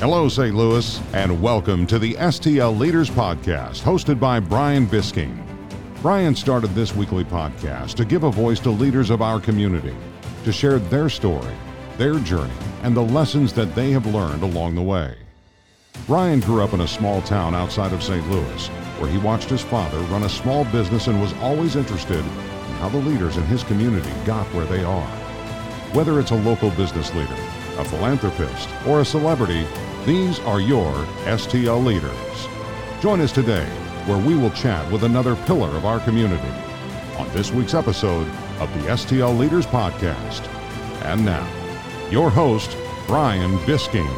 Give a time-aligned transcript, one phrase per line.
[0.00, 0.54] Hello, St.
[0.54, 5.44] Louis, and welcome to the STL Leaders Podcast, hosted by Brian Bisking.
[6.02, 9.96] Brian started this weekly podcast to give a voice to leaders of our community,
[10.44, 11.52] to share their story,
[11.96, 12.54] their journey,
[12.84, 15.16] and the lessons that they have learned along the way.
[16.06, 18.30] Brian grew up in a small town outside of St.
[18.30, 18.68] Louis,
[19.00, 22.88] where he watched his father run a small business and was always interested in how
[22.88, 25.10] the leaders in his community got where they are.
[25.92, 27.36] Whether it's a local business leader,
[27.78, 29.66] a philanthropist, or a celebrity,
[30.08, 30.90] these are your
[31.26, 32.48] STL leaders.
[33.02, 33.66] Join us today
[34.06, 36.48] where we will chat with another pillar of our community
[37.18, 38.26] on this week's episode
[38.58, 40.48] of the STL Leaders Podcast.
[41.04, 41.46] And now,
[42.10, 42.74] your host,
[43.06, 44.08] Brian Bisking.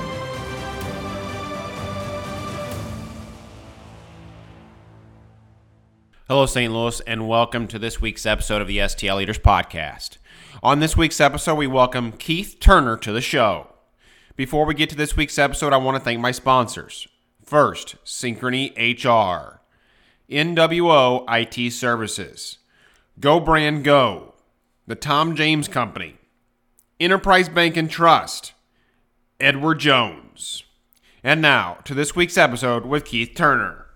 [6.29, 6.73] Hello, St.
[6.73, 10.19] Louis, and welcome to this week's episode of the STL Leaders Podcast.
[10.63, 13.70] On this week's episode, we welcome Keith Turner to the show.
[14.41, 17.07] Before we get to this week's episode, I want to thank my sponsors.
[17.45, 19.61] First, Synchrony HR,
[20.31, 22.57] NWO IT Services,
[23.21, 24.33] Go Brand Go,
[24.87, 26.17] the Tom James Company,
[26.99, 28.55] Enterprise Bank and Trust,
[29.39, 30.63] Edward Jones.
[31.23, 33.89] And now to this week's episode with Keith Turner.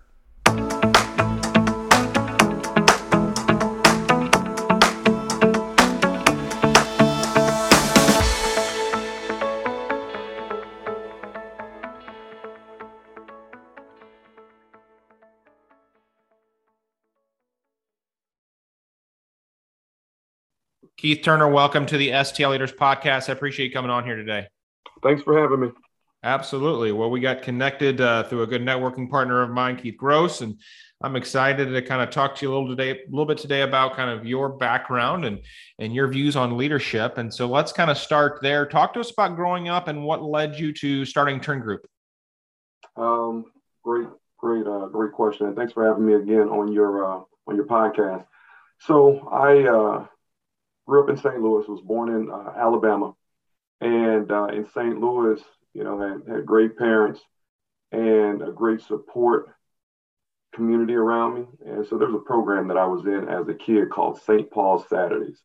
[21.04, 23.28] Keith Turner, welcome to the STL Leaders Podcast.
[23.28, 24.46] I appreciate you coming on here today.
[25.02, 25.68] Thanks for having me.
[26.22, 26.92] Absolutely.
[26.92, 30.58] Well, we got connected uh, through a good networking partner of mine, Keith Gross, and
[31.02, 33.60] I'm excited to kind of talk to you a little today, a little bit today
[33.60, 35.40] about kind of your background and
[35.78, 37.18] and your views on leadership.
[37.18, 38.64] And so let's kind of start there.
[38.64, 41.86] Talk to us about growing up and what led you to starting Turn Group.
[42.96, 43.44] Um,
[43.82, 44.08] great,
[44.38, 45.48] great, uh, great question.
[45.48, 48.24] And thanks for having me again on your uh, on your podcast.
[48.80, 50.06] So I uh,
[50.86, 51.40] grew up in St.
[51.40, 53.14] Louis, was born in uh, Alabama,
[53.80, 54.98] and uh, in St.
[54.98, 55.40] Louis,
[55.72, 57.20] you know, had, had great parents
[57.92, 59.54] and a great support
[60.54, 61.46] community around me.
[61.66, 64.50] And so there was a program that I was in as a kid called St.
[64.50, 65.40] Paul's Saturdays.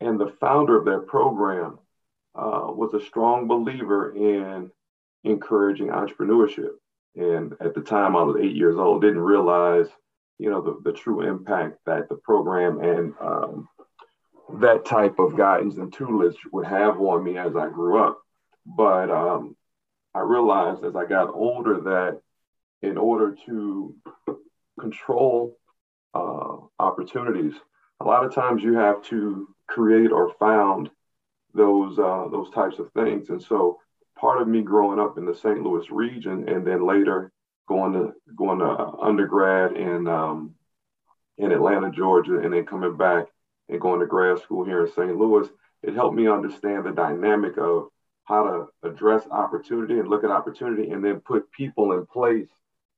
[0.00, 1.78] And the founder of that program
[2.34, 4.70] uh, was a strong believer in
[5.24, 6.70] encouraging entrepreneurship.
[7.14, 9.88] And at the time, I was eight years old, didn't realize,
[10.38, 13.68] you know, the, the true impact that the program and um,
[14.54, 18.18] that type of guidance and tutelage would have on me as I grew up.
[18.64, 19.56] But um,
[20.14, 22.20] I realized as I got older that
[22.82, 23.94] in order to
[24.78, 25.56] control
[26.14, 27.54] uh, opportunities,
[28.00, 30.90] a lot of times you have to create or found
[31.54, 33.30] those uh, those types of things.
[33.30, 33.78] And so
[34.18, 35.62] part of me growing up in the St.
[35.62, 37.32] Louis region and then later
[37.68, 40.54] going to going to undergrad in um,
[41.38, 43.26] in Atlanta, Georgia, and then coming back
[43.68, 45.16] and going to grad school here in St.
[45.16, 45.48] Louis,
[45.82, 47.88] it helped me understand the dynamic of
[48.24, 52.48] how to address opportunity and look at opportunity and then put people in place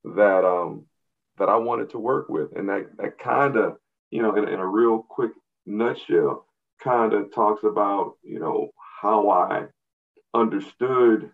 [0.05, 0.87] that um
[1.39, 2.57] that I wanted to work with.
[2.57, 3.77] And that that kind of,
[4.11, 5.33] you know, in, in a real quick
[5.67, 6.47] nutshell,
[6.83, 8.71] kind of talks about, you know,
[9.01, 9.67] how I
[10.35, 11.31] understood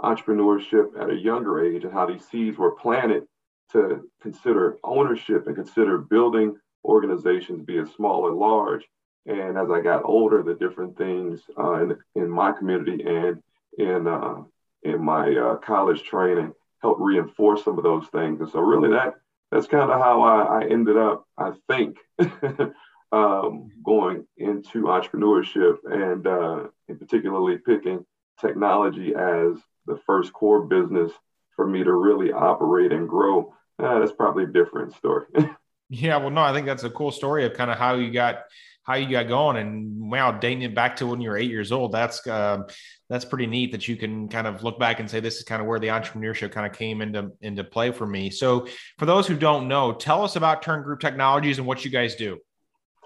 [0.00, 3.24] entrepreneurship at a younger age and how these seeds were planted
[3.72, 8.84] to consider ownership and consider building organizations, be it small or large.
[9.26, 13.42] And as I got older, the different things uh, in, in my community and
[13.76, 14.42] in uh,
[14.82, 18.40] in my uh, college training helped reinforce some of those things.
[18.40, 19.14] And so, really, that
[19.50, 21.26] that's kind of how I, I, ended up.
[21.36, 21.96] I think
[23.12, 28.04] um, going into entrepreneurship and uh, and particularly picking
[28.40, 31.12] technology as the first core business
[31.56, 33.54] for me to really operate and grow.
[33.78, 35.26] Uh, that's probably a different story.
[35.90, 38.42] Yeah, well, no, I think that's a cool story of kind of how you got
[38.88, 41.72] how you got going, and wow, dating it back to when you were eight years
[41.72, 41.92] old.
[41.92, 42.62] That's uh,
[43.10, 45.60] that's pretty neat that you can kind of look back and say this is kind
[45.60, 48.30] of where the entrepreneurship kind of came into into play for me.
[48.30, 48.66] So,
[48.98, 52.16] for those who don't know, tell us about Turn Group Technologies and what you guys
[52.16, 52.38] do.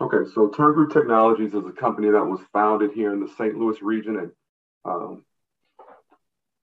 [0.01, 3.57] Okay, so Turn Group Technologies is a company that was founded here in the St.
[3.57, 4.33] Louis region in
[4.85, 5.25] um,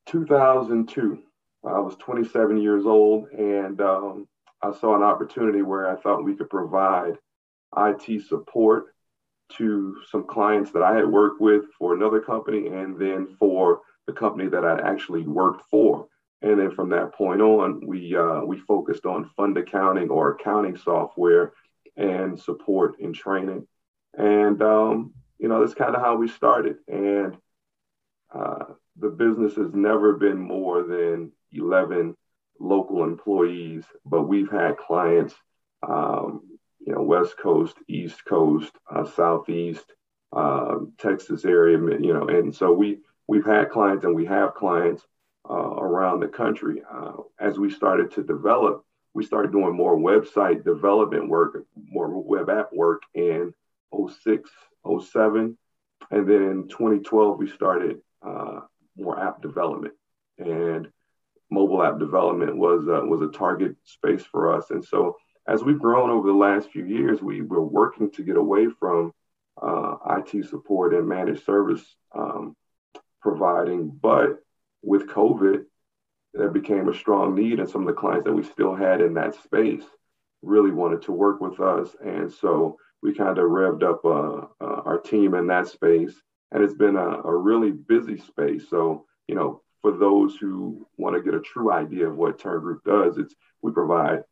[0.08, 1.20] 2002.
[1.66, 4.28] I was 27 years old, and um,
[4.62, 7.18] I saw an opportunity where I thought we could provide
[7.78, 8.94] IT support
[9.58, 14.14] to some clients that I had worked with for another company and then for the
[14.14, 16.08] company that I actually worked for.
[16.42, 20.78] And then from that point on, we uh, we focused on fund accounting or accounting
[20.78, 21.54] software
[21.98, 23.68] and support and training.
[24.18, 26.78] And um, you know, that's kind of how we started.
[26.88, 27.38] And
[28.34, 28.66] uh,
[28.98, 32.16] the business has never been more than 11
[32.60, 35.34] local employees, but we've had clients,
[35.88, 36.42] um,
[36.80, 39.86] you know, West Coast, East Coast, uh, Southeast,
[40.34, 45.04] uh, Texas area, you know, and so we we've had clients and we have clients
[45.50, 46.82] uh, around the country.
[46.92, 48.84] Uh, as we started to develop,
[49.14, 53.54] we started doing more website development work, more web app work in
[53.94, 54.50] 06,
[54.86, 55.58] 07.
[56.12, 58.62] And then in 2012, we started uh,
[58.96, 59.94] more app development.
[60.38, 60.90] And
[61.52, 64.70] mobile app development was, uh, was a target space for us.
[64.70, 65.18] And so
[65.48, 69.14] as we've grown over the last few years, we were working to get away from
[69.62, 71.84] uh, IT support and managed service
[72.16, 72.56] um,
[73.22, 73.90] providing.
[73.90, 74.40] But
[74.84, 75.64] with COVID,
[76.36, 79.16] that became a strong need, and some of the clients that we still had in
[79.16, 79.84] that space
[80.42, 81.96] really wanted to work with us.
[82.04, 86.14] And so we kind of revved up uh, uh, our team in that space,
[86.52, 88.70] and it's been a, a, really busy space.
[88.70, 92.60] So, you know, for those who want to get a true idea of what Turn
[92.62, 94.24] Group does, it's we provide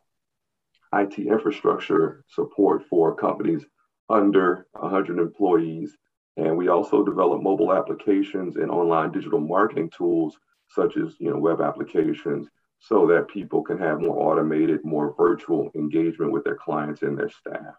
[0.93, 3.65] IT infrastructure support for companies
[4.09, 5.97] under 100 employees
[6.37, 10.37] and we also develop mobile applications and online digital marketing tools,
[10.69, 12.47] such as you know web applications,
[12.79, 17.29] so that people can have more automated, more virtual engagement with their clients and their
[17.29, 17.73] staff.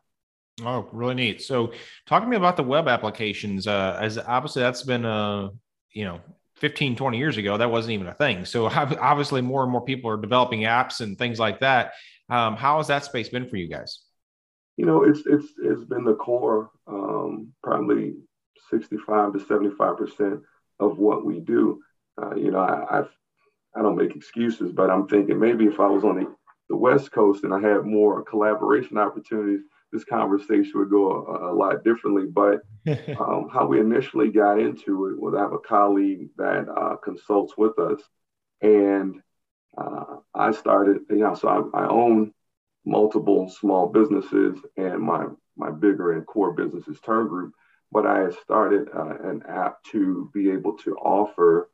[0.64, 1.40] Oh, really neat.
[1.40, 1.72] So,
[2.06, 3.68] talk to me about the web applications.
[3.68, 5.50] Uh, as obviously that's been uh,
[5.92, 6.20] you know
[6.58, 8.44] 15 20 years ago that wasn't even a thing.
[8.44, 11.92] So obviously more and more people are developing apps and things like that.
[12.30, 14.00] Um, how has that space been for you guys?
[14.76, 18.14] You know it's it's it's been the core um, probably
[18.70, 20.40] 65 to 75 percent
[20.78, 21.80] of what we do.
[22.20, 23.10] Uh, you know, I, I've
[23.76, 26.34] I don't make excuses, but I'm thinking maybe if I was on the,
[26.68, 29.60] the West Coast and I had more collaboration opportunities,
[29.92, 32.26] this conversation would go a, a lot differently.
[32.26, 32.60] But
[33.20, 37.54] um, how we initially got into it was I have a colleague that uh, consults
[37.56, 38.00] with us,
[38.60, 39.20] and
[39.76, 42.32] uh, I started, you know, so I, I, own
[42.84, 45.26] multiple small businesses, and my
[45.56, 47.54] my bigger and core business is Turn Group
[47.90, 51.70] but I had started uh, an app to be able to offer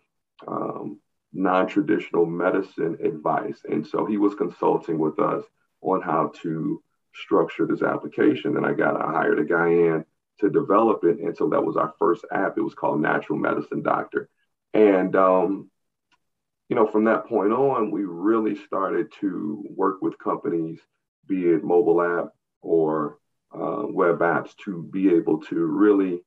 [0.47, 1.01] um,
[1.33, 3.61] non traditional medicine advice.
[3.69, 5.45] And so he was consulting with us
[5.81, 6.83] on how to
[7.15, 8.57] structure this application.
[8.57, 10.05] And I got, I hired a guy in
[10.41, 11.19] to develop it.
[11.19, 12.59] And so that was our first app.
[12.59, 14.29] It was called Natural Medicine Doctor.
[14.73, 15.71] And, um,
[16.69, 20.81] you know, from that point on, we really started to work with companies,
[21.29, 22.31] be it mobile app
[22.63, 23.19] or
[23.55, 26.21] uh, web apps to be able to really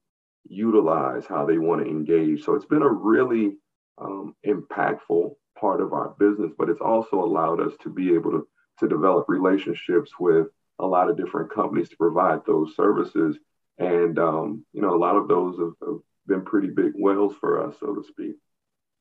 [0.48, 2.44] utilize how they want to engage.
[2.44, 3.58] So it's been a really
[3.98, 8.48] um, impactful part of our business, but it's also allowed us to be able to,
[8.80, 10.48] to develop relationships with
[10.80, 13.38] a lot of different companies to provide those services.
[13.78, 17.68] And, um, you know, a lot of those have, have been pretty big whales for
[17.68, 18.36] us, so to speak.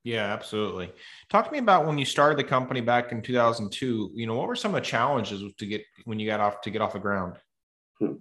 [0.04, 0.92] Yeah, absolutely.
[1.30, 4.12] Talk to me about when you started the company back in 2002.
[4.14, 6.70] You know, what were some of the challenges to get when you got off to
[6.70, 7.36] get off the ground?
[7.98, 8.12] Hmm.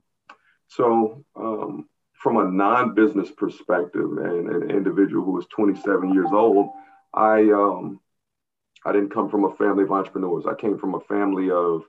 [0.68, 6.70] So, um, from a non-business perspective, and an individual who was 27 years old,
[7.14, 8.00] I um,
[8.84, 10.46] I didn't come from a family of entrepreneurs.
[10.48, 11.84] I came from a family of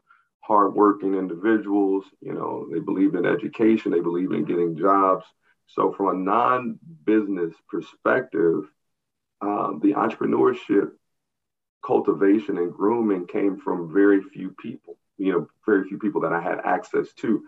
[0.46, 2.04] hardworking individuals.
[2.20, 5.25] You know, they believe in education, they believe in getting jobs.
[5.69, 8.64] So, from a non-business perspective,
[9.40, 10.93] um, the entrepreneurship
[11.84, 14.96] cultivation and grooming came from very few people.
[15.19, 17.43] You know, very few people that I had access to.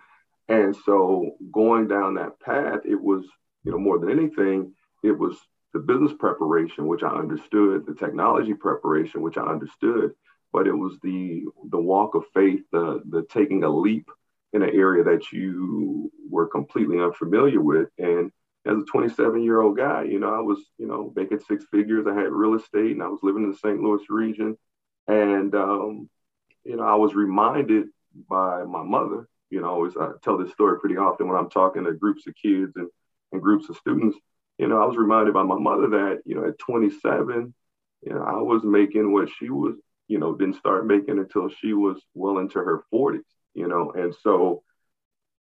[0.49, 3.25] And so going down that path, it was,
[3.65, 5.37] you know, more than anything, it was
[5.75, 10.13] the business preparation, which I understood, the technology preparation, which I understood,
[10.53, 14.09] but it was the the walk of faith, the the taking a leap
[14.53, 17.89] in an area that you were completely unfamiliar with.
[17.99, 18.33] And
[18.67, 22.07] as a 27 year old guy, you know, I was, you know, making six figures.
[22.07, 23.81] I had real estate and I was living in the St.
[23.81, 24.57] Louis region.
[25.07, 26.09] And, um,
[26.65, 27.89] you know, I was reminded
[28.29, 31.85] by my mother you know, always I tell this story pretty often when I'm talking
[31.85, 32.89] to groups of kids and,
[33.33, 34.17] and groups of students.
[34.59, 37.55] You know, I was reminded by my mother that, you know, at 27,
[38.03, 39.77] you know, I was making what she was,
[40.09, 43.21] you know, didn't start making until she was well into her 40s,
[43.55, 44.63] you know, and so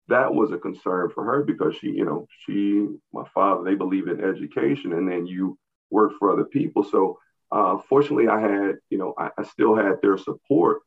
[0.09, 4.07] that was a concern for her because she, you know, she, my father, they believe
[4.07, 5.57] in education and then you
[5.89, 6.83] work for other people.
[6.83, 7.19] So
[7.51, 10.81] uh, fortunately, I had, you know, I, I still had their support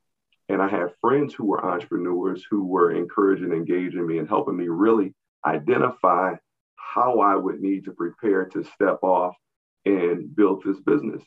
[0.49, 4.69] and I had friends who were entrepreneurs who were encouraging, engaging me, and helping me
[4.69, 5.15] really
[5.47, 6.35] identify
[6.75, 9.37] how I would need to prepare to step off
[9.85, 11.23] and build this business.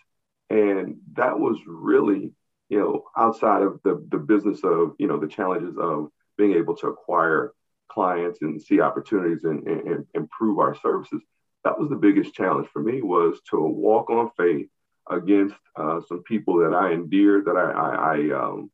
[0.50, 2.34] And that was really,
[2.74, 6.76] you know, outside of the, the business of, you know, the challenges of being able
[6.76, 7.52] to acquire
[7.88, 11.22] clients and see opportunities and, and, and improve our services.
[11.64, 14.66] that was the biggest challenge for me was to walk on faith
[15.08, 18.72] against uh, some people that I endeared, that I, I, I, um,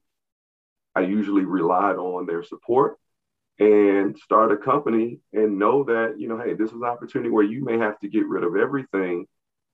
[0.96, 2.98] I usually relied on their support
[3.60, 7.44] and start a company and know that, you know, hey, this is an opportunity where
[7.44, 9.26] you may have to get rid of everything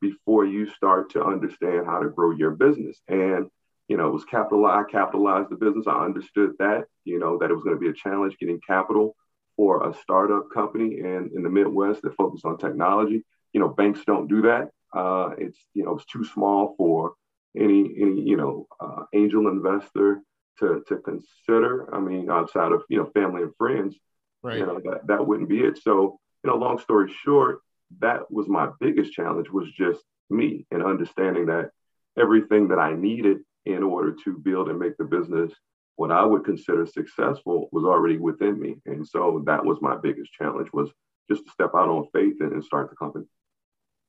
[0.02, 3.00] before you start to understand how to grow your business.
[3.08, 3.52] And,
[3.88, 5.88] you know, it was capital, I capitalized the business.
[5.88, 9.16] I understood that, you know, that it was going to be a challenge getting capital
[9.56, 13.24] for a startup company and in the Midwest that focus on technology.
[13.54, 14.70] You know, banks don't do that.
[14.94, 17.14] Uh, it's you know it's too small for
[17.58, 20.22] any any you know uh, angel investor
[20.60, 21.94] to to consider.
[21.94, 23.96] I mean, outside of you know family and friends,
[24.44, 24.58] right?
[24.58, 25.80] You know that that wouldn't be it.
[25.82, 27.60] So you know, long story short,
[28.00, 31.72] that was my biggest challenge was just me and understanding that
[32.18, 35.52] everything that I needed in order to build and make the business
[35.96, 38.76] what I would consider successful was already within me.
[38.86, 40.90] And so that was my biggest challenge was
[41.30, 43.26] just to step out on faith and, and start the company.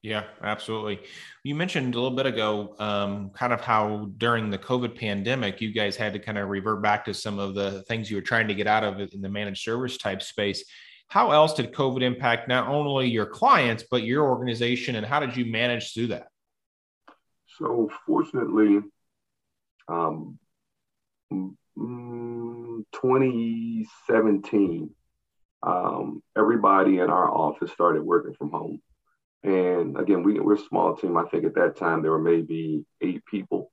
[0.02, 1.00] Yeah, absolutely.
[1.42, 5.72] You mentioned a little bit ago, um, kind of how during the COVID pandemic, you
[5.72, 8.46] guys had to kind of revert back to some of the things you were trying
[8.48, 10.64] to get out of in the managed service type space.
[11.08, 15.36] How else did COVID impact not only your clients, but your organization, and how did
[15.36, 16.28] you manage through that?
[17.58, 18.80] So, fortunately,
[19.88, 20.38] um,
[22.92, 24.90] 2017,
[25.62, 28.80] um, everybody in our office started working from home.
[29.42, 31.16] And again, we, we're a small team.
[31.16, 33.70] I think at that time there were maybe eight people,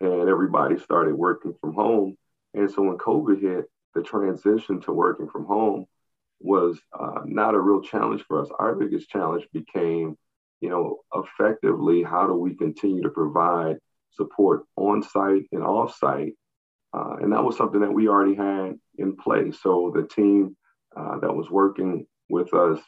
[0.00, 2.16] and everybody started working from home.
[2.54, 5.86] And so when COVID hit, the transition to working from home
[6.40, 8.48] was uh, not a real challenge for us.
[8.58, 10.18] Our biggest challenge became,
[10.60, 13.78] you know, effectively, how do we continue to provide
[14.16, 16.34] support on site and off site?
[16.92, 19.58] Uh, and that was something that we already had in place.
[19.62, 20.56] So the team
[20.96, 22.80] uh, that was working with us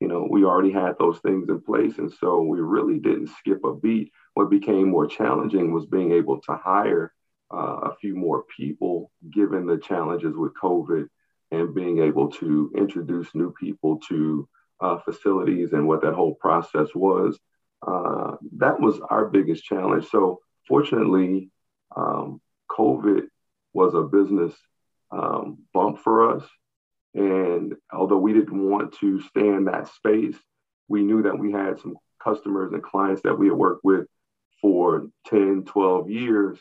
[0.00, 1.98] you know, we already had those things in place.
[1.98, 4.12] And so we really didn't skip a beat.
[4.34, 7.12] What became more challenging was being able to hire
[7.52, 11.06] uh, a few more people, given the challenges with COVID
[11.50, 14.48] and being able to introduce new people to
[14.80, 17.38] uh, facilities and what that whole process was.
[17.84, 20.06] Uh, that was our biggest challenge.
[20.10, 21.50] So, fortunately,
[21.96, 23.22] um, COVID
[23.72, 24.54] was a business
[25.10, 26.44] um, bump for us.
[27.14, 30.36] And although we didn't want to stay in that space,
[30.88, 34.06] we knew that we had some customers and clients that we had worked with
[34.60, 36.58] for 10, 12 years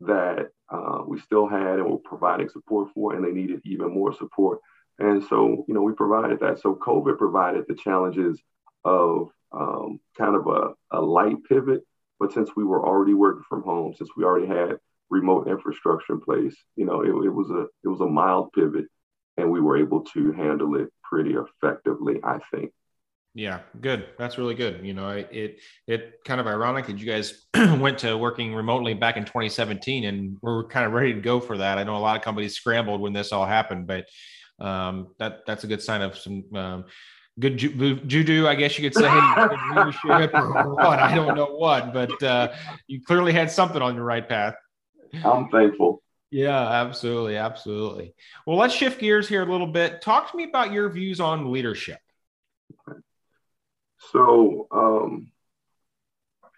[0.00, 4.12] that uh, we still had and were providing support for, and they needed even more
[4.12, 4.60] support.
[4.98, 6.60] And so, you know, we provided that.
[6.60, 8.40] So COVID provided the challenges
[8.84, 11.82] of um, kind of a, a light pivot.
[12.18, 14.78] But since we were already working from home, since we already had
[15.10, 18.86] remote infrastructure in place, you know, it, it was a it was a mild pivot
[19.36, 22.72] and we were able to handle it pretty effectively, I think.
[23.34, 24.06] Yeah, good.
[24.18, 24.80] That's really good.
[24.82, 29.18] You know, it it kind of ironic that you guys went to working remotely back
[29.18, 31.76] in 2017, and we're kind of ready to go for that.
[31.76, 34.06] I know a lot of companies scrambled when this all happened, but
[34.58, 36.84] um, that that's a good sign of some um,
[37.38, 39.10] good ju- judo, I guess you could say,
[39.74, 40.98] leadership or what.
[40.98, 42.52] I don't know what, but uh,
[42.86, 44.54] you clearly had something on your right path.
[45.24, 46.02] I'm thankful.
[46.30, 47.36] Yeah, absolutely.
[47.36, 48.14] Absolutely.
[48.46, 50.02] Well, let's shift gears here a little bit.
[50.02, 51.98] Talk to me about your views on leadership.
[54.12, 55.30] So, um,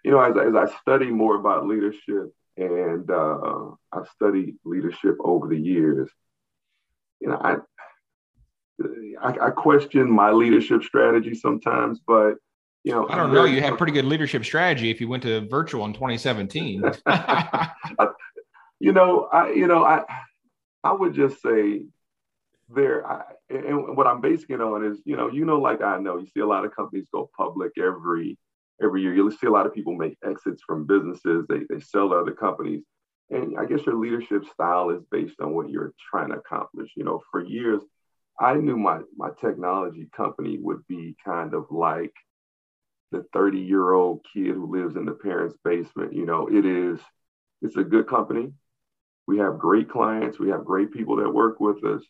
[0.03, 5.47] you know, as, as I study more about leadership and uh, I've studied leadership over
[5.47, 6.09] the years,
[7.19, 7.57] you know, I,
[9.21, 12.35] I, I question my leadership strategy sometimes, but
[12.83, 13.43] you know, I don't know.
[13.45, 16.81] You had pretty good leadership strategy if you went to virtual in 2017.
[18.79, 20.03] you know, I you know, I
[20.83, 21.83] I would just say
[22.69, 25.97] there I, and what I'm basing it on is, you know, you know, like I
[25.99, 28.37] know, you see a lot of companies go public every
[28.81, 29.13] every year.
[29.13, 31.45] You'll see a lot of people make exits from businesses.
[31.49, 32.83] They they sell to other companies.
[33.31, 36.91] And I guess your leadership style is based on what you're trying to accomplish.
[36.95, 37.81] You know, for years,
[38.39, 42.13] I knew my my technology company would be kind of like
[43.11, 46.13] the 30 year old kid who lives in the parents' basement.
[46.13, 46.99] You know, it is
[47.61, 48.53] it's a good company.
[49.27, 52.01] We have great clients, we have great people that work with us,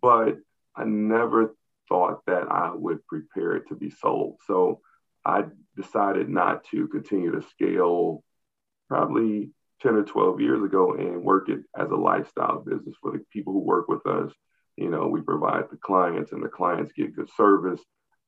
[0.00, 0.36] but
[0.76, 1.56] I never
[1.88, 4.36] thought that I would prepare it to be sold.
[4.46, 4.80] So
[5.24, 5.44] I
[5.76, 8.22] decided not to continue to scale
[8.88, 9.50] probably
[9.82, 13.52] 10 or 12 years ago and work it as a lifestyle business for the people
[13.52, 14.32] who work with us.
[14.76, 17.80] You know, we provide the clients and the clients get good service.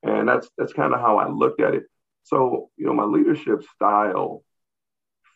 [0.03, 1.83] And that's that's kind of how I looked at it.
[2.23, 4.43] So, you know, my leadership style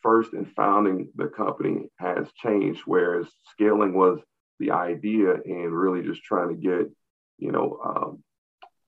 [0.01, 4.19] first in founding the company has changed, whereas scaling was
[4.59, 6.91] the idea and really just trying to get,
[7.37, 8.23] you know, um,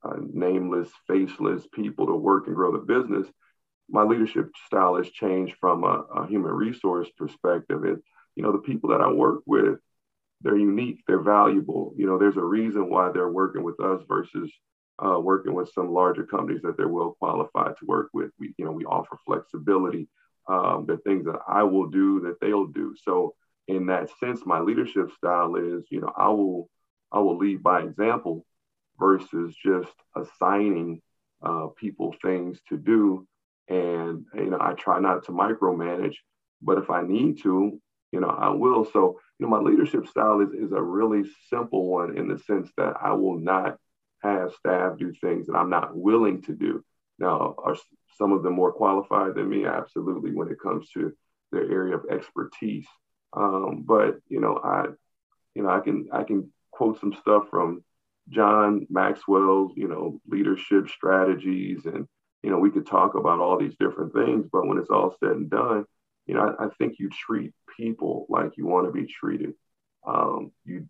[0.03, 3.27] uh, nameless, faceless people to work and grow the business,
[3.89, 7.84] my leadership style has changed from a, a human resource perspective.
[7.86, 8.00] It,
[8.36, 9.79] you know, the people that I work with,
[10.42, 11.94] they're unique, they're valuable.
[11.98, 14.51] You know, there's a reason why they're working with us versus
[15.04, 18.32] uh, working with some larger companies that they're well qualified to work with.
[18.39, 20.08] We, you know, we offer flexibility.
[20.48, 22.96] Um, the things that I will do that they'll do.
[23.04, 23.34] So
[23.68, 26.70] in that sense, my leadership style is, you know, I will
[27.12, 28.46] I will lead by example
[29.00, 31.01] versus just assigning
[31.44, 33.27] uh, people things to do.
[33.68, 36.15] And you know, I try not to micromanage,
[36.62, 37.82] but if I need to,
[38.15, 38.86] you know, I will.
[38.86, 42.69] So, you know, my leadership style is, is a really simple one in the sense
[42.77, 43.75] that I will not
[44.24, 46.81] have staff do things that I'm not willing to do.
[47.19, 47.75] Now, are
[48.17, 49.65] some of them more qualified than me?
[49.65, 51.12] Absolutely, when it comes to
[51.51, 52.86] their area of expertise.
[53.34, 54.86] Um, but you know, I,
[55.53, 57.84] you know, I can I can quote some stuff from
[58.29, 62.07] John Maxwell's, you know, leadership strategies, and
[62.43, 64.48] you know, we could talk about all these different things.
[64.50, 65.84] But when it's all said and done,
[66.25, 69.53] you know, I, I think you treat people like you want to be treated.
[70.05, 70.88] Um, you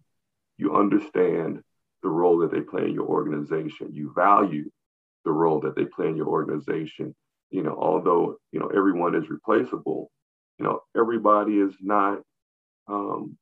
[0.58, 1.62] you understand
[2.04, 3.90] the role that they play in your organization.
[3.92, 4.70] You value
[5.26, 7.16] the role that they play in your organization.
[7.52, 10.12] You know, although you know everyone is replaceable,
[10.58, 12.20] you know everybody is not
[12.88, 13.38] um,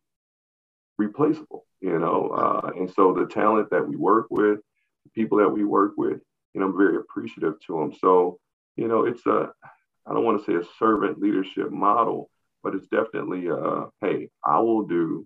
[0.97, 1.65] replaceable.
[1.81, 4.59] You know, uh, and so the talent that we work with,
[5.03, 6.21] the people that we work with,
[6.55, 7.93] and I'm very appreciative to them.
[7.99, 8.39] So,
[8.77, 9.51] you know, it's a
[10.05, 12.29] I don't want to say a servant leadership model,
[12.61, 15.25] but it's definitely a hey, I will do,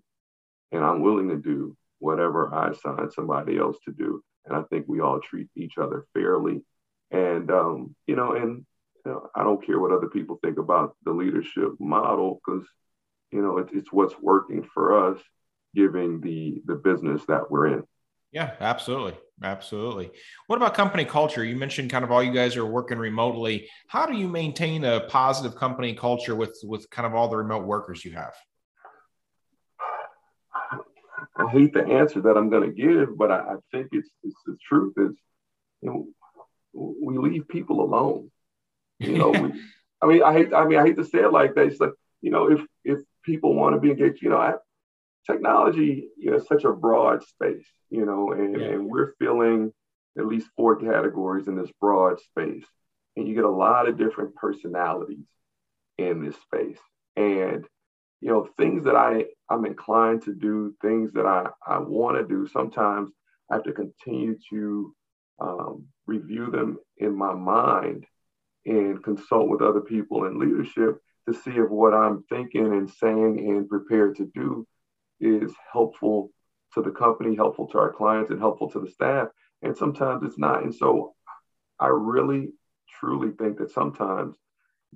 [0.72, 4.22] and I'm willing to do whatever I assign somebody else to do.
[4.46, 6.62] And I think we all treat each other fairly.
[7.10, 8.64] And, um, you know, and
[9.04, 12.66] you know, I don't care what other people think about the leadership model because,
[13.30, 15.20] you know, it, it's what's working for us,
[15.74, 17.82] giving the the business that we're in.
[18.32, 19.14] Yeah, absolutely.
[19.42, 20.10] Absolutely.
[20.48, 21.44] What about company culture?
[21.44, 23.68] You mentioned kind of all you guys are working remotely.
[23.86, 27.64] How do you maintain a positive company culture with with kind of all the remote
[27.64, 28.34] workers you have?
[31.38, 34.42] I hate the answer that I'm going to give, but I, I, think it's, it's
[34.44, 35.16] the truth is,
[35.82, 36.06] you know,
[36.72, 38.30] we leave people alone.
[38.98, 39.52] You know, we,
[40.02, 41.66] I mean, I hate, I mean, I hate to say it like that.
[41.66, 44.54] It's like, you know, if, if people want to be engaged, you know, I,
[45.30, 48.68] technology, you know, such a broad space, you know, and, yeah.
[48.68, 49.72] and we're filling
[50.18, 52.64] at least four categories in this broad space.
[53.16, 55.26] And you get a lot of different personalities
[55.98, 56.78] in this space.
[57.16, 57.66] And
[58.20, 62.26] you know, things that I, I'm inclined to do, things that I, I want to
[62.26, 63.10] do, sometimes
[63.50, 64.94] I have to continue to
[65.40, 68.06] um, review them in my mind
[68.66, 73.38] and consult with other people in leadership to see if what I'm thinking and saying
[73.38, 74.66] and prepared to do
[75.20, 76.30] is helpful
[76.74, 79.28] to the company, helpful to our clients, and helpful to the staff.
[79.62, 80.62] And sometimes it's not.
[80.62, 81.14] And so
[81.80, 82.50] I really,
[83.00, 84.36] truly think that sometimes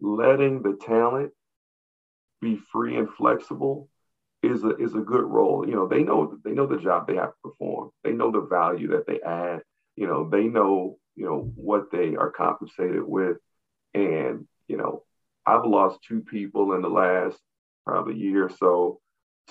[0.00, 1.32] letting the talent
[2.40, 3.88] be free and flexible
[4.42, 5.66] is a is a good role.
[5.66, 7.90] You know, they know they know the job they have to perform.
[8.02, 9.62] They know the value that they add.
[9.96, 13.36] You know, they know you know what they are compensated with,
[13.94, 15.04] and you know,
[15.46, 17.38] I've lost two people in the last
[17.86, 19.00] probably year or so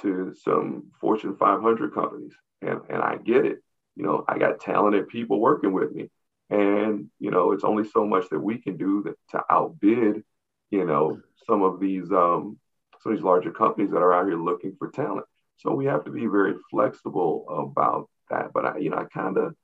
[0.02, 3.60] to some Fortune 500 companies, and and I get it.
[3.96, 6.10] You know, I got talented people working with me,
[6.50, 10.24] and you know, it's only so much that we can do that to outbid,
[10.70, 12.58] you know, some of these um,
[13.02, 15.26] some of these larger companies that are out here looking for talent.
[15.58, 18.52] So we have to be very flexible about that.
[18.54, 19.56] But I, you know, I kind of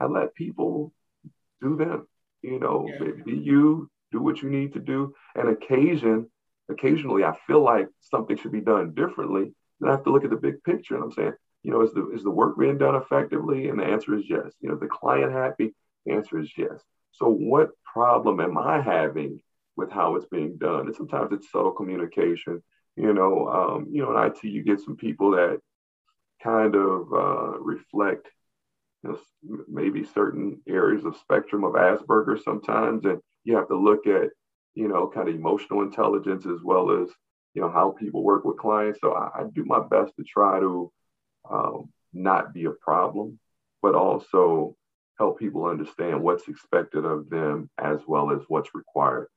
[0.00, 0.92] I let people
[1.60, 2.06] do them.
[2.42, 3.10] You know, yeah.
[3.24, 5.14] be you, do what you need to do.
[5.34, 6.30] And occasion,
[6.68, 9.54] occasionally, I feel like something should be done differently.
[9.80, 11.32] Then I have to look at the big picture, and I'm saying,
[11.62, 13.68] you know, is the is the work being done effectively?
[13.68, 14.52] And the answer is yes.
[14.60, 15.74] You know, the client happy?
[16.04, 16.82] The answer is yes.
[17.12, 19.40] So what problem am I having
[19.76, 20.86] with how it's being done?
[20.86, 22.62] And sometimes it's subtle communication.
[22.96, 25.58] You know, um, you know, in IT, you get some people that
[26.42, 28.28] kind of uh, reflect,
[29.02, 29.18] you know,
[29.68, 34.30] maybe certain areas of spectrum of Asperger's sometimes, and you have to look at,
[34.74, 37.08] you know, kind of emotional intelligence as well as,
[37.54, 39.00] you know, how people work with clients.
[39.00, 40.92] So I, I do my best to try to
[41.50, 43.38] um, not be a problem,
[43.82, 44.76] but also
[45.18, 49.28] help people understand what's expected of them as well as what's required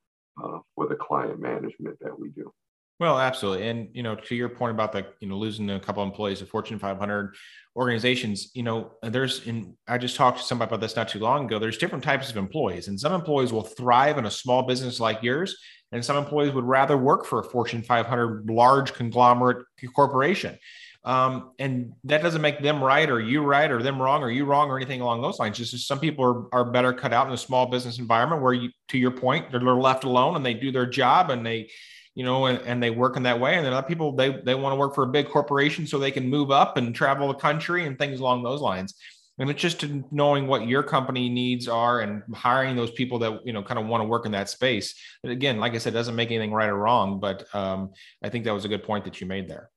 [0.42, 2.52] uh, for the client management that we do.
[3.00, 3.68] Well, absolutely.
[3.68, 6.48] And, you know, to your point about the, you know, losing a couple employees of
[6.48, 7.36] Fortune 500
[7.76, 11.44] organizations, you know, there's, and I just talked to somebody about this not too long
[11.44, 11.60] ago.
[11.60, 15.22] There's different types of employees and some employees will thrive in a small business like
[15.22, 15.56] yours.
[15.92, 20.58] And some employees would rather work for a Fortune 500 large conglomerate corporation.
[21.04, 24.44] Um, and that doesn't make them right or you right or them wrong or you
[24.44, 25.56] wrong or anything along those lines.
[25.56, 28.70] Just some people are, are better cut out in a small business environment where you,
[28.88, 31.70] to your point, they're left alone and they do their job and they,
[32.14, 33.54] you know, and, and they work in that way.
[33.54, 36.10] And then other people, they, they want to work for a big corporation so they
[36.10, 38.94] can move up and travel the country and things along those lines.
[39.38, 43.52] And it's just knowing what your company needs are and hiring those people that, you
[43.52, 44.94] know, kind of want to work in that space.
[45.22, 48.44] And again, like I said, doesn't make anything right or wrong, but um, I think
[48.44, 49.70] that was a good point that you made there.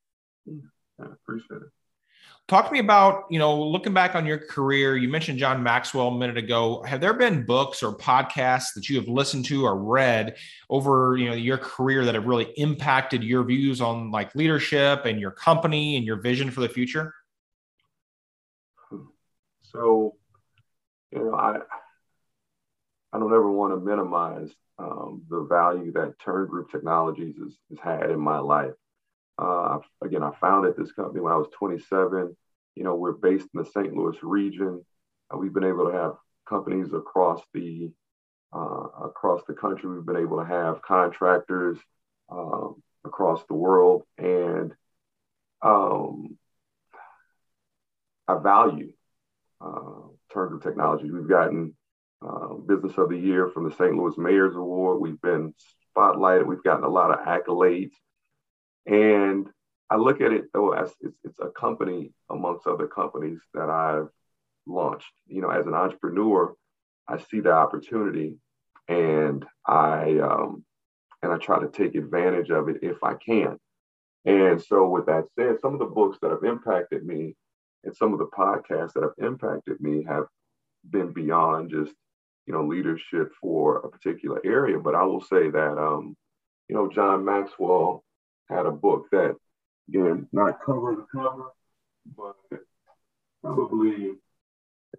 [0.99, 1.69] I appreciate it.
[2.47, 4.97] Talk to me about, you know, looking back on your career.
[4.97, 6.83] You mentioned John Maxwell a minute ago.
[6.83, 10.35] Have there been books or podcasts that you have listened to or read
[10.69, 15.19] over, you know, your career that have really impacted your views on like leadership and
[15.19, 17.13] your company and your vision for the future?
[19.71, 20.15] So,
[21.11, 21.59] you know, I
[23.13, 27.79] I don't ever want to minimize um, the value that Turn Group Technologies has, has
[27.79, 28.73] had in my life.
[29.37, 32.35] Uh, again, I founded this company when I was 27.
[32.75, 33.93] You know, we're based in the St.
[33.93, 34.85] Louis region.
[35.33, 36.13] Uh, we've been able to have
[36.47, 37.91] companies across the
[38.53, 39.89] uh, across the country.
[39.89, 41.77] We've been able to have contractors
[42.29, 44.73] um, across the world, and
[45.61, 46.37] um,
[48.27, 48.93] I value
[49.63, 51.11] uh, Turn Group Technology.
[51.11, 51.75] We've gotten
[52.25, 53.95] uh, Business of the Year from the St.
[53.95, 55.01] Louis Mayor's Award.
[55.01, 55.53] We've been
[55.95, 56.45] spotlighted.
[56.45, 57.93] We've gotten a lot of accolades.
[58.85, 59.47] And
[59.89, 64.07] I look at it though as it's, it's a company amongst other companies that I've
[64.65, 65.07] launched.
[65.27, 66.55] You know, as an entrepreneur,
[67.07, 68.37] I see the opportunity
[68.87, 70.63] and I um,
[71.21, 73.57] and I try to take advantage of it if I can.
[74.25, 77.35] And so, with that said, some of the books that have impacted me
[77.83, 80.25] and some of the podcasts that have impacted me have
[80.89, 81.93] been beyond just
[82.45, 84.79] you know leadership for a particular area.
[84.79, 86.15] But I will say that um,
[86.67, 88.03] you know John Maxwell
[88.49, 89.35] had a book that,
[89.87, 91.51] again, not cover to cover,
[92.17, 92.35] but
[93.43, 94.11] probably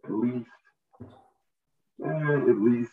[0.05, 0.49] at least,
[1.99, 2.91] and at least,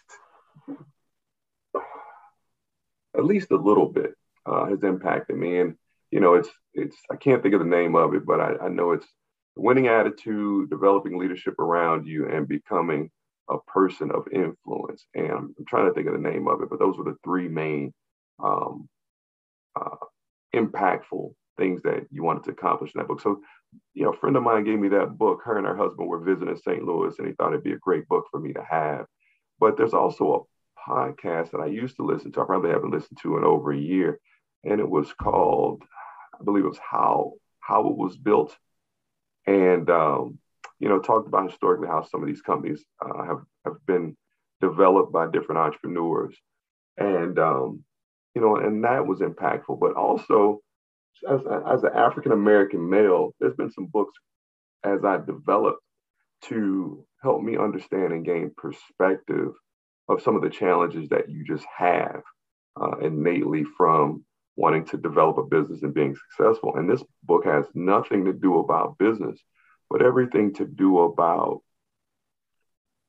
[3.17, 4.13] at least a little bit
[4.45, 5.59] uh, has impacted me.
[5.59, 5.75] And
[6.11, 8.67] you know, it's it's I can't think of the name of it, but I, I
[8.69, 9.07] know it's
[9.59, 13.09] winning attitude, developing leadership around you, and becoming
[13.49, 15.05] a person of influence.
[15.15, 17.17] And I'm, I'm trying to think of the name of it, but those were the
[17.23, 17.93] three main
[18.43, 18.87] um,
[19.79, 19.95] uh,
[20.55, 23.21] impactful things that you wanted to accomplish in that book.
[23.21, 23.41] So,
[23.93, 25.41] you know, a friend of mine gave me that book.
[25.43, 26.83] Her and her husband were visiting St.
[26.83, 29.05] Louis, and he thought it'd be a great book for me to have.
[29.59, 30.47] But there's also
[30.87, 32.41] a podcast that I used to listen to.
[32.41, 34.19] I probably haven't listened to in over a year,
[34.63, 35.83] and it was called,
[36.39, 38.57] I believe it was How How It Was Built,
[39.49, 40.37] and um,
[40.79, 44.15] you know, talked about historically how some of these companies uh, have have been
[44.61, 46.35] developed by different entrepreneurs,
[46.97, 47.83] and um,
[48.35, 49.79] you know, and that was impactful.
[49.79, 50.61] But also,
[51.27, 54.13] as, as an African American male, there's been some books
[54.83, 55.81] as I developed
[56.43, 59.51] to help me understand and gain perspective
[60.07, 62.21] of some of the challenges that you just have
[62.79, 64.23] uh, innately from
[64.59, 66.75] wanting to develop a business and being successful.
[66.75, 69.39] And this book has nothing to do about business,
[69.89, 71.61] but everything to do about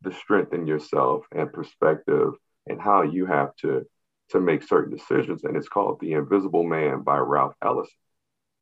[0.02, 2.34] the strength in yourself and perspective
[2.68, 3.84] and how you have to
[4.28, 5.42] to make certain decisions.
[5.42, 7.98] And it's called The Invisible Man by Ralph Ellison.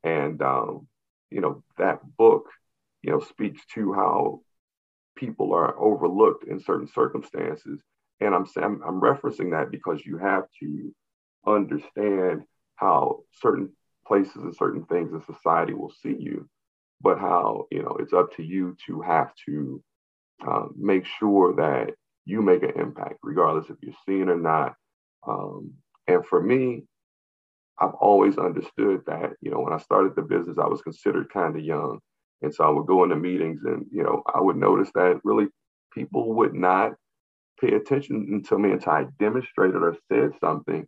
[0.02, 0.88] And, um,
[1.30, 2.46] you know, that book,
[3.02, 4.40] you know, speaks to how
[5.14, 7.82] people are overlooked in certain circumstances.
[8.20, 10.94] And I'm, I'm, I'm referencing that because you have to
[11.46, 12.44] understand
[12.78, 13.70] how certain
[14.06, 16.48] places and certain things in society will see you,
[17.00, 19.82] but how, you know, it's up to you to have to
[20.46, 24.74] uh, make sure that you make an impact, regardless if you're seen or not,
[25.26, 25.72] um,
[26.06, 26.84] and for me,
[27.80, 31.54] I've always understood that, you know, when I started the business, I was considered kind
[31.56, 32.00] of young.
[32.42, 35.46] And so I would go into meetings and, you know, I would notice that really
[35.92, 36.92] people would not
[37.60, 40.86] pay attention to me until I demonstrated or said something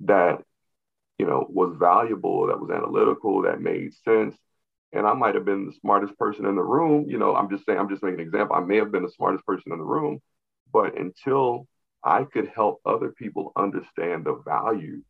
[0.00, 0.42] that,
[1.18, 4.36] you know, was valuable, that was analytical, that made sense.
[4.92, 7.06] And I might have been the smartest person in the room.
[7.08, 8.56] You know, I'm just saying, I'm just making an example.
[8.56, 10.20] I may have been the smartest person in the room,
[10.72, 11.66] but until
[12.04, 15.02] I could help other people understand the value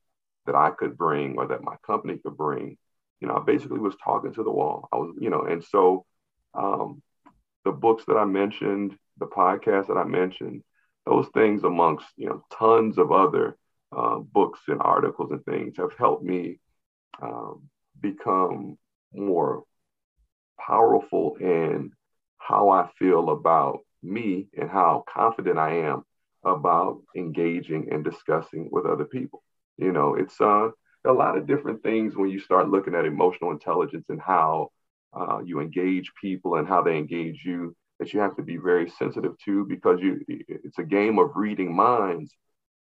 [0.46, 2.78] that I could bring or that my company could bring.
[3.20, 4.88] You know, I basically was talking to the wall.
[4.92, 6.04] I was, you know, and so
[6.54, 7.02] um,
[7.64, 10.62] the books that I mentioned, the podcast that I mentioned,
[11.04, 13.56] those things amongst, you know, tons of other
[13.96, 16.58] uh, books and articles and things have helped me
[17.22, 17.62] um,
[18.00, 18.76] become
[19.12, 19.64] more
[20.60, 21.92] powerful in
[22.38, 26.04] how I feel about me and how confident I am
[26.44, 29.42] about engaging and discussing with other people.
[29.78, 30.68] You know, it's uh,
[31.04, 34.70] a lot of different things when you start looking at emotional intelligence and how
[35.12, 38.90] uh, you engage people and how they engage you that you have to be very
[38.90, 42.32] sensitive to because you it's a game of reading minds,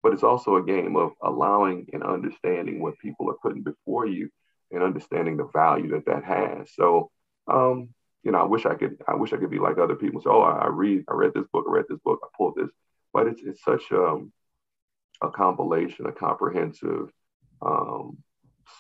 [0.03, 4.31] but it's also a game of allowing and understanding what people are putting before you
[4.71, 6.73] and understanding the value that that has.
[6.75, 7.11] So,
[7.49, 7.91] um,
[8.23, 10.21] you know, I wish I could I wish I could be like other people.
[10.21, 12.71] So, oh, I, read I read this book, I read this book, I pulled this,
[13.13, 14.33] but it's it's such um,
[15.23, 17.11] a compilation, a comprehensive
[17.63, 18.19] um,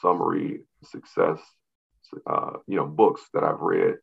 [0.00, 1.38] summary success,
[2.26, 3.96] uh, you know, books that I've read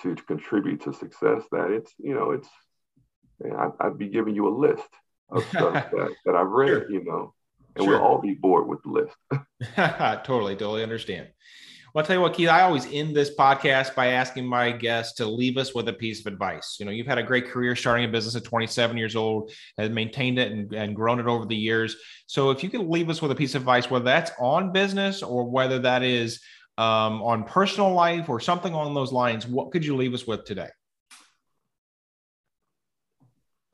[0.00, 1.42] to, to, contribute to success.
[1.50, 2.48] That it's, you know, it's,
[3.44, 4.88] I, I'd be giving you a list
[5.32, 6.90] of stuff that, that I've read, sure.
[6.90, 7.34] you know,
[7.76, 7.94] and sure.
[7.94, 9.16] we'll all be bored with the list.
[10.24, 11.28] totally, totally understand.
[11.94, 15.16] Well, I'll tell you what, Keith, I always end this podcast by asking my guests
[15.16, 16.78] to leave us with a piece of advice.
[16.80, 19.90] You know, you've had a great career starting a business at 27 years old, has
[19.90, 21.96] maintained it and, and grown it over the years.
[22.26, 25.22] So if you could leave us with a piece of advice, whether that's on business
[25.22, 26.40] or whether that is
[26.78, 30.46] um, on personal life or something along those lines, what could you leave us with
[30.46, 30.70] today?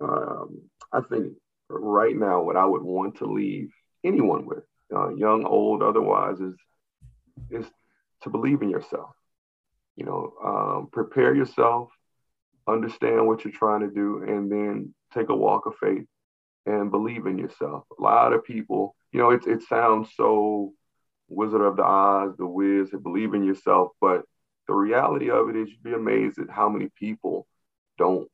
[0.01, 1.35] Um, I think
[1.68, 3.70] right now, what I would want to leave
[4.04, 6.54] anyone with, uh, young, old, otherwise, is
[7.50, 7.66] is
[8.22, 9.11] to believe in yourself.
[9.96, 11.90] You know, um, prepare yourself,
[12.66, 16.07] understand what you're trying to do, and then take a walk of faith
[16.66, 17.85] and believe in yourself.
[17.98, 20.72] A lot of people, you know, it, it sounds so
[21.28, 24.22] Wizard of the Oz, the Wiz, believe in yourself, but
[24.66, 27.46] the reality of it is you'd be amazed at how many people
[27.96, 28.28] don't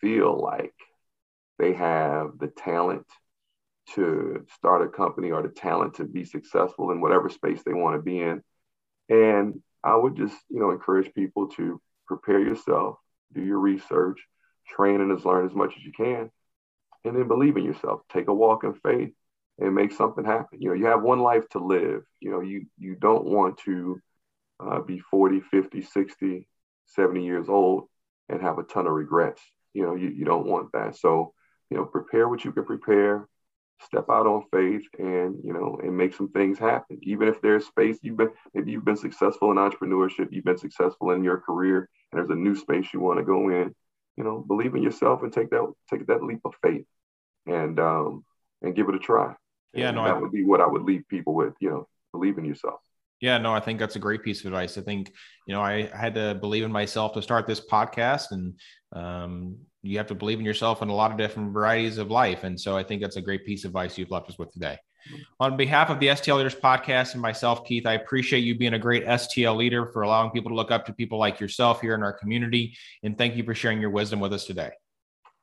[0.00, 0.74] feel like
[1.58, 3.06] they have the talent
[3.94, 7.96] to start a company or the talent to be successful in whatever space they want
[7.96, 8.42] to be in.
[9.08, 12.96] And I would just, you know, encourage people to prepare yourself,
[13.32, 14.18] do your research,
[14.66, 16.30] train and learn as much as you can,
[17.04, 18.00] and then believe in yourself.
[18.12, 19.12] Take a walk in faith
[19.58, 20.60] and make something happen.
[20.60, 22.02] You know, you have one life to live.
[22.20, 24.00] You know, you you don't want to
[24.60, 26.48] uh, be 40, 50, 60,
[26.86, 27.88] 70 years old
[28.28, 29.42] and have a ton of regrets.
[29.72, 30.96] You know, you, you don't want that.
[30.96, 31.32] So,
[31.70, 33.28] you know, prepare what you can prepare,
[33.82, 36.98] step out on faith and you know and make some things happen.
[37.02, 41.10] Even if there's space you've been maybe you've been successful in entrepreneurship you've been successful
[41.10, 43.74] in your career and there's a new space you want to go in
[44.16, 46.86] you know believe in yourself and take that take that leap of faith
[47.46, 48.24] and um
[48.62, 49.34] and give it a try.
[49.74, 51.88] Yeah and no that I, would be what i would leave people with you know
[52.12, 52.80] believe in yourself.
[53.20, 54.76] Yeah, no, I think that's a great piece of advice.
[54.76, 55.10] I think,
[55.46, 58.60] you know, I had to believe in myself to start this podcast and
[58.92, 62.44] um, you have to believe in yourself in a lot of different varieties of life.
[62.44, 64.78] And so I think that's a great piece of advice you've left us with today.
[65.38, 68.78] On behalf of the STL Leaders podcast and myself, Keith, I appreciate you being a
[68.78, 72.02] great STL leader for allowing people to look up to people like yourself here in
[72.02, 72.76] our community.
[73.04, 74.72] And thank you for sharing your wisdom with us today.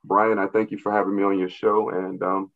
[0.04, 1.88] Brian, I thank you for having me on your show.
[1.88, 2.52] And, um,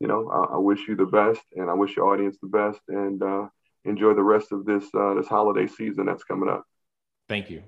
[0.00, 2.80] you know, I, I, wish you the best and I wish your audience the best.
[2.88, 3.48] And, uh,
[3.86, 6.64] enjoy the rest of this uh, this holiday season that's coming up.
[7.28, 7.62] Thank you.